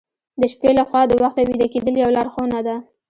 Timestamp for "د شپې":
0.39-0.71